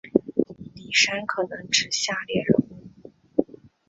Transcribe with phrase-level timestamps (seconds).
[0.73, 2.91] 李珊可能指下列人物